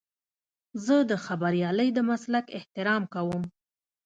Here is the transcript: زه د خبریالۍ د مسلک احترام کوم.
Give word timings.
زه 0.85 0.95
د 1.09 1.11
خبریالۍ 1.25 1.89
د 1.93 1.99
مسلک 2.09 2.45
احترام 2.57 3.03
کوم. 3.13 3.43